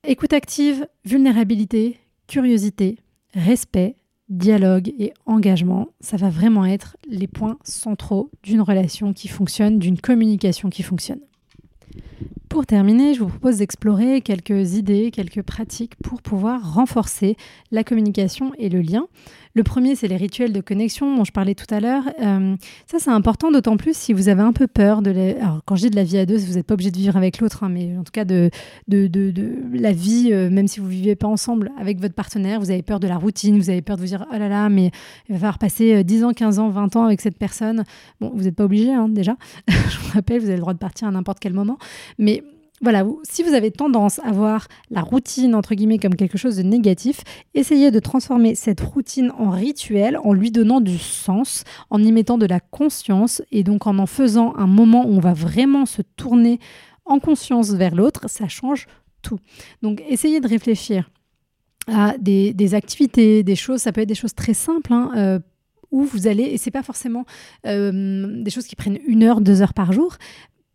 [0.08, 3.00] Écoute active, vulnérabilité, curiosité,
[3.34, 3.96] respect,
[4.30, 10.00] dialogue et engagement, ça va vraiment être les points centraux d'une relation qui fonctionne, d'une
[10.00, 11.20] communication qui fonctionne.
[12.50, 17.38] Pour terminer, je vous propose d'explorer quelques idées, quelques pratiques pour pouvoir renforcer
[17.72, 19.08] la communication et le lien.
[19.60, 22.04] Le premier, c'est les rituels de connexion dont je parlais tout à l'heure.
[22.22, 22.56] Euh,
[22.90, 25.32] ça, c'est important, d'autant plus si vous avez un peu peur de la...
[25.44, 27.18] Alors, quand je dis de la vie à deux, vous n'êtes pas obligé de vivre
[27.18, 28.50] avec l'autre, hein, mais en tout cas de,
[28.88, 32.84] la vie, euh, même si vous ne vivez pas ensemble avec votre partenaire, vous avez
[32.84, 34.92] peur de la routine, vous avez peur de vous dire, oh là là, mais
[35.28, 37.84] il va falloir passer 10 euh, ans, 15 ans, 20 ans avec cette personne.
[38.22, 39.36] Bon, vous n'êtes pas obligé, hein, déjà.
[39.68, 41.78] je vous rappelle, vous avez le droit de partir à n'importe quel moment.
[42.18, 42.44] Mais
[42.82, 46.64] voilà, si vous avez tendance à voir la routine, entre guillemets, comme quelque chose de
[46.64, 47.22] négatif,
[47.54, 52.38] essayez de transformer cette routine en rituel en lui donnant du sens, en y mettant
[52.38, 56.02] de la conscience et donc en en faisant un moment où on va vraiment se
[56.02, 56.60] tourner
[57.06, 58.88] en conscience vers l'autre, ça change
[59.22, 59.40] tout.
[59.82, 61.10] Donc essayez de réfléchir
[61.88, 65.40] à des, activités, des choses, ça peut être des choses très simples, hein, euh,
[65.92, 67.26] où vous allez, et c'est pas forcément
[67.66, 70.18] euh, des choses qui prennent une heure, deux heures par jour,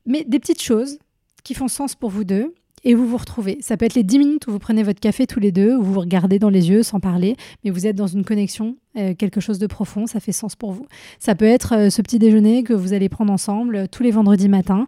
[0.07, 0.99] mais des petites choses
[1.45, 2.55] qui font sens pour vous deux
[2.85, 3.59] et vous vous retrouvez.
[3.61, 5.83] Ça peut être les 10 minutes où vous prenez votre café tous les deux, où
[5.83, 9.15] vous vous regardez dans les yeux sans parler, mais vous êtes dans une connexion, euh,
[9.15, 10.87] quelque chose de profond, ça fait sens pour vous.
[11.19, 14.11] Ça peut être euh, ce petit déjeuner que vous allez prendre ensemble euh, tous les
[14.11, 14.87] vendredis matins,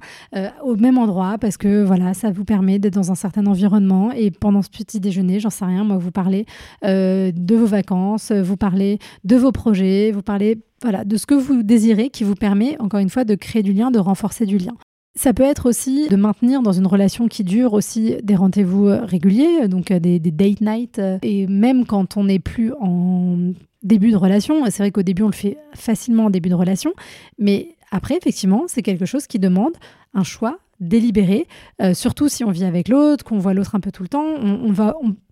[0.63, 4.13] au même endroit, parce que voilà, ça vous permet d'être dans un certain environnement.
[4.13, 6.45] Et pendant ce petit déjeuner, j'en sais rien, moi, vous parlez
[6.83, 11.63] de vos vacances, vous parlez de vos projets, vous parlez voilà, de ce que vous
[11.63, 14.75] désirez qui vous permet, encore une fois, de créer du lien, de renforcer du lien.
[15.17, 19.03] Ça peut être aussi de maintenir dans une relation qui dure aussi des rendez-vous euh,
[19.03, 20.99] réguliers, donc euh, des, date nights.
[20.99, 23.39] Euh, et même quand on n'est plus en
[23.83, 26.93] début de relation, c'est vrai qu'au début on le fait facilement en début de relation,
[27.39, 29.73] mais après effectivement c'est quelque chose qui demande
[30.13, 31.47] un choix délibéré,
[31.95, 34.27] surtout si on vit avec l'autre, qu'on voit l'autre un peu tout le temps,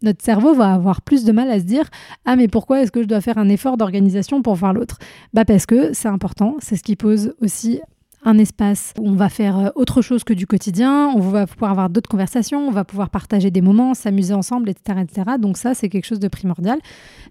[0.02, 1.90] notre cerveau va avoir plus de mal à se dire
[2.24, 4.98] ah mais pourquoi est-ce que je dois faire un effort d'organisation pour voir l'autre?
[5.34, 7.80] Bah parce que c'est important, c'est ce qui pose aussi
[8.24, 11.70] un espace où on va faire euh, autre chose que du quotidien, on va pouvoir
[11.70, 15.22] avoir d'autres conversations, on va pouvoir partager des moments, s'amuser ensemble, etc., etc.
[15.38, 16.78] Donc ça, c'est quelque chose de primordial.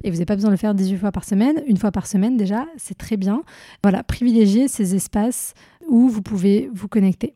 [0.03, 1.62] Et vous n'avez pas besoin de le faire 18 fois par semaine.
[1.67, 3.43] Une fois par semaine, déjà, c'est très bien.
[3.82, 5.53] Voilà, privilégier ces espaces
[5.88, 7.34] où vous pouvez vous connecter.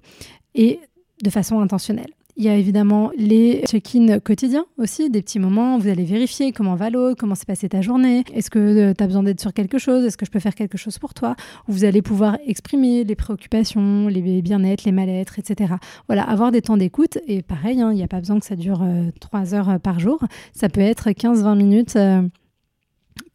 [0.56, 0.80] Et
[1.24, 2.16] de façon intentionnelle.
[2.39, 6.52] Il y a évidemment les check-in quotidiens aussi, des petits moments où vous allez vérifier
[6.52, 9.41] comment va l'autre, comment s'est passée ta journée, est-ce que euh, tu as besoin d'être
[9.41, 11.36] sur quelque chose, est-ce que je peux faire quelque chose pour toi,
[11.67, 15.73] où vous allez pouvoir exprimer les préoccupations, les bien-être, les mal-être, etc.
[16.06, 18.56] Voilà, avoir des temps d'écoute, et pareil, hein, il n'y a pas besoin que ça
[18.56, 20.19] dure euh, trois 3 heures euh, par jour,
[20.54, 21.97] ça peut être 15-20 minutes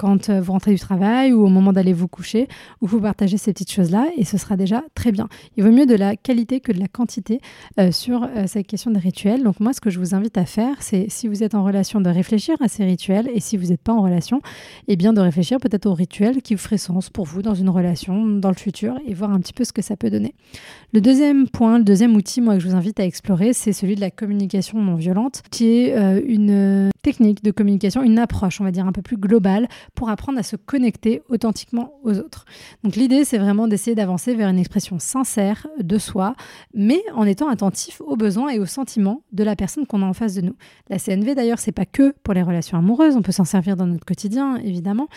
[0.02, 2.48] quand euh, vous rentrez du travail ou au moment d'aller vous coucher,
[2.80, 5.28] où vous partagez ces petites choses-là et ce sera déjà très bien.
[5.56, 7.40] Il vaut mieux de la qualité que de la quantité
[7.78, 9.44] euh, sur euh, cette question des rituels.
[9.44, 12.00] Donc moi, ce que je vous invite à faire, c'est si vous êtes en relation,
[12.00, 14.40] de réfléchir à ces rituels et si vous n'êtes pas en relation,
[14.88, 18.26] eh bien de réfléchir peut-être aux rituels qui feraient sens pour vous dans une relation,
[18.26, 20.34] dans le futur et voir un petit peu ce que ça peut donner.
[20.92, 23.94] Le deuxième point, le deuxième outil, moi, que je vous invite à explorer, c'est celui
[23.94, 28.72] de la communication non violente, qui est une technique de communication, une approche, on va
[28.72, 32.44] dire, un peu plus globale pour apprendre à se connecter authentiquement aux autres.
[32.82, 36.34] Donc l'idée, c'est vraiment d'essayer d'avancer vers une expression sincère de soi,
[36.74, 40.12] mais en étant attentif aux besoins et aux sentiments de la personne qu'on a en
[40.12, 40.56] face de nous.
[40.88, 43.86] La CNV, d'ailleurs, c'est pas que pour les relations amoureuses, on peut s'en servir dans
[43.86, 45.08] notre quotidien, évidemment,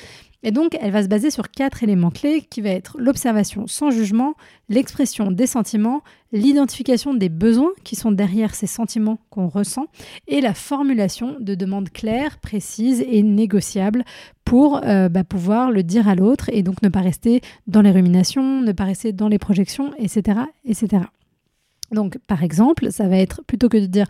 [0.46, 3.90] et donc, elle va se baser sur quatre éléments clés qui va être l'observation sans
[3.90, 4.36] jugement,
[4.70, 9.88] l'expression des sentiments, l'identification des besoins qui sont derrière ces sentiments qu'on ressent
[10.28, 14.06] et la formulation de demandes claires, précises et négociables
[14.44, 17.92] pour euh, bah, pouvoir le dire à l'autre et donc ne pas rester dans les
[17.92, 20.42] ruminations, ne pas rester dans les projections, etc.
[20.64, 21.06] etc.
[21.92, 24.06] Donc, par exemple, ça va être plutôt que de dire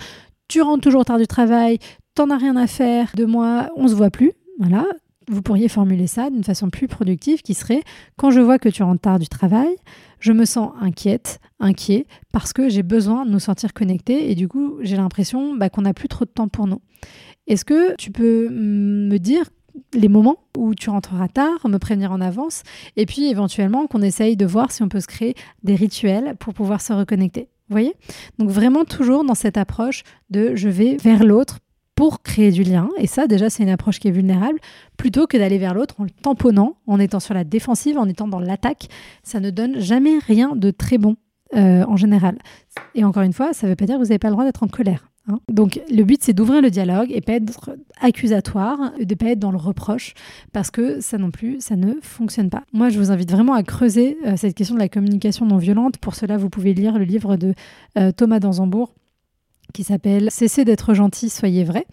[0.50, 1.80] tu rentres toujours tard du travail,
[2.14, 4.34] t'en as rien à faire de moi, on se voit plus.
[4.60, 4.86] Voilà,
[5.30, 7.84] vous pourriez formuler ça d'une façon plus productive qui serait
[8.18, 9.76] quand je vois que tu rentres tard du travail,
[10.20, 14.48] je me sens inquiète, inquiet, parce que j'ai besoin de nous sentir connectés et du
[14.48, 16.82] coup j'ai l'impression bah, qu'on n'a plus trop de temps pour nous.
[17.48, 19.46] Est-ce que tu peux me dire
[19.94, 22.64] les moments où tu rentreras tard, me prévenir en avance,
[22.96, 26.54] et puis éventuellement qu'on essaye de voir si on peut se créer des rituels pour
[26.54, 27.50] pouvoir se reconnecter.
[27.68, 27.96] Vous voyez?
[28.38, 31.60] Donc vraiment toujours dans cette approche de je vais vers l'autre
[31.96, 32.90] pour créer du lien.
[32.98, 34.60] Et ça, déjà, c'est une approche qui est vulnérable,
[34.98, 38.28] plutôt que d'aller vers l'autre en le tamponnant, en étant sur la défensive, en étant
[38.28, 38.88] dans l'attaque.
[39.24, 41.16] Ça ne donne jamais rien de très bon
[41.56, 42.38] euh, en général.
[42.96, 44.46] Et encore une fois, ça ne veut pas dire que vous n'avez pas le droit
[44.46, 45.10] d'être en colère.
[45.28, 45.40] Hein.
[45.50, 49.52] Donc le but c'est d'ouvrir le dialogue et pas être accusatoire, de pas être dans
[49.52, 50.14] le reproche,
[50.54, 52.64] parce que ça non plus, ça ne fonctionne pas.
[52.74, 55.98] Moi je vous invite vraiment à creuser euh, cette question de la communication non violente.
[55.98, 57.54] Pour cela vous pouvez lire le livre de
[57.98, 58.94] euh, Thomas Danzambourg
[59.76, 61.86] qui s'appelle Cessez d'être gentil, soyez vrai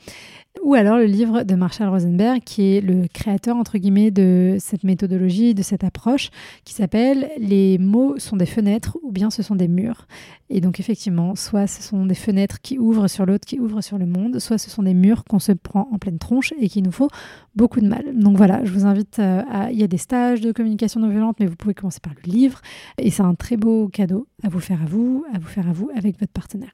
[0.62, 4.84] ou alors le livre de Marshall Rosenberg, qui est le créateur, entre guillemets, de cette
[4.84, 6.28] méthodologie, de cette approche,
[6.64, 10.06] qui s'appelle Les mots sont des fenêtres ou bien ce sont des murs.
[10.50, 13.98] Et donc, effectivement, soit ce sont des fenêtres qui ouvrent sur l'autre, qui ouvrent sur
[13.98, 16.82] le monde, soit ce sont des murs qu'on se prend en pleine tronche et qui
[16.82, 17.08] nous faut
[17.56, 18.12] beaucoup de mal.
[18.14, 19.72] Donc voilà, je vous invite euh, à.
[19.72, 22.30] Il y a des stages de communication non violente, mais vous pouvez commencer par le
[22.30, 22.60] livre.
[22.98, 25.72] Et c'est un très beau cadeau à vous faire à vous, à vous faire à
[25.72, 26.72] vous avec votre partenaire.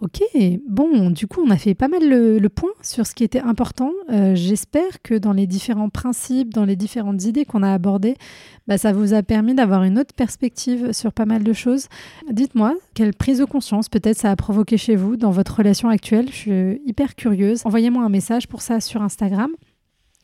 [0.00, 0.22] Ok,
[0.68, 3.90] bon, du coup, on a fait pas mal le, point sur ce qui était important.
[4.10, 8.16] Euh, j'espère que dans les différents principes, dans les différentes idées qu'on a abordées,
[8.68, 11.88] bah, ça vous a permis d'avoir une autre perspective sur pas mal de choses.
[12.30, 16.26] Dites-moi, quelle prise de conscience peut-être ça a provoqué chez vous dans votre relation actuelle?
[16.30, 17.62] Je suis hyper curieuse.
[17.64, 19.50] Envoyez-moi un message pour ça sur Instagram.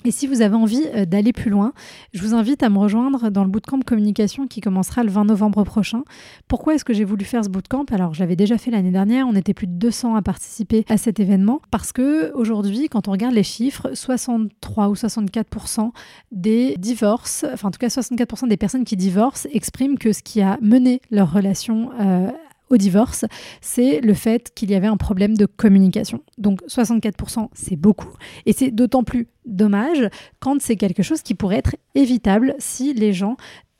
[0.06, 1.72] Et si vous avez envie euh, d'aller plus loin,
[2.12, 5.64] je vous invite à me rejoindre dans le bootcamp communication qui commencera le 20 novembre
[5.64, 6.02] prochain.
[6.46, 7.86] Pourquoi est-ce que j'ai voulu faire ce bootcamp?
[7.90, 11.20] Alors, j'avais déjà fait l'année dernière, on était plus de 200 à participer à cet
[11.20, 15.90] événement parce que aujourd'hui, quand on regarde les chiffres, 63 ou 64%
[16.32, 20.42] des divorces, enfin en tout cas 64% des personnes qui divorcent expriment que ce qui
[20.42, 22.30] a mené leur relation euh,
[22.74, 23.24] au divorce,
[23.60, 26.22] c'est le fait qu'il y avait un problème de communication.
[26.38, 28.10] Donc 64%, c'est beaucoup.
[28.46, 30.08] Et c'est d'autant plus dommage
[30.40, 33.36] quand c'est quelque chose qui pourrait être évitable si les gens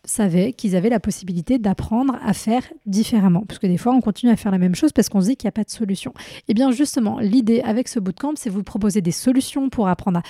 [0.07, 3.45] savaient qu'ils avaient la possibilité d'apprendre à faire différemment.
[3.49, 5.37] Parce que des fois, on continue à faire la même chose parce qu'on se dit
[5.37, 6.13] qu'il n'y a pas de solution.
[6.17, 10.19] Et eh bien justement, l'idée avec ce bootcamp, c'est vous proposer des solutions pour apprendre
[10.19, 10.23] à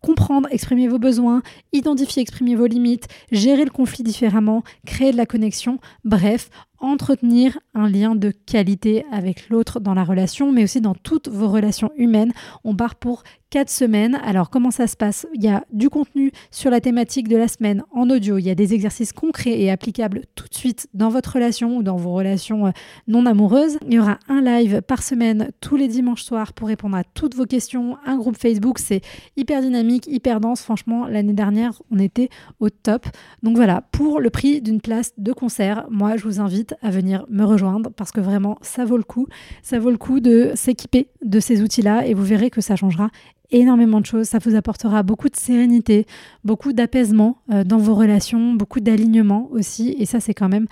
[0.00, 5.26] comprendre, exprimer vos besoins, identifier, exprimer vos limites, gérer le conflit différemment, créer de la
[5.26, 10.94] connexion, bref, entretenir un lien de qualité avec l'autre dans la relation, mais aussi dans
[10.94, 12.32] toutes vos relations humaines.
[12.64, 14.18] On part pour quatre semaines.
[14.24, 15.26] Alors comment ça se passe?
[15.34, 18.50] Il y a du contenu sur la thématique de la semaine en audio, il y
[18.50, 22.12] a des exercices concrets et applicables tout de suite dans votre relation ou dans vos
[22.12, 22.70] relations euh,
[23.06, 23.78] non amoureuses.
[23.86, 27.34] Il y aura un live par semaine tous les dimanches soirs pour répondre à toutes
[27.34, 27.96] vos questions.
[28.04, 29.00] Un groupe Facebook, c'est
[29.36, 30.62] hyper dynamique, hyper dense.
[30.62, 32.28] Franchement, l'année dernière, on était
[32.60, 33.06] au top.
[33.42, 37.24] Donc voilà, pour le prix d'une place de concert, moi je vous invite à venir
[37.28, 39.26] me rejoindre parce que vraiment, ça vaut le coup.
[39.62, 43.10] Ça vaut le coup de s'équiper de ces outils-là et vous verrez que ça changera
[43.50, 44.26] énormément de choses.
[44.26, 46.06] Ça vous apportera beaucoup de sérénité,
[46.44, 49.94] beaucoup d'apaisement euh, dans vos relations, beaucoup d'alignement aussi.
[49.98, 50.66] Et ça, c'est quand même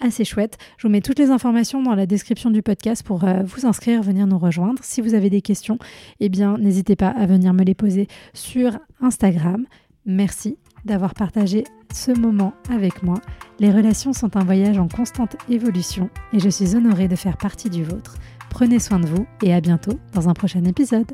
[0.00, 0.58] assez chouette.
[0.78, 4.02] Je vous mets toutes les informations dans la description du podcast pour euh, vous inscrire,
[4.02, 4.82] venir nous rejoindre.
[4.82, 5.78] Si vous avez des questions,
[6.20, 9.64] eh bien, n'hésitez pas à venir me les poser sur Instagram.
[10.04, 11.64] Merci d'avoir partagé
[11.94, 13.20] ce moment avec moi.
[13.60, 17.70] Les relations sont un voyage en constante évolution et je suis honorée de faire partie
[17.70, 18.16] du vôtre.
[18.50, 21.12] Prenez soin de vous et à bientôt dans un prochain épisode.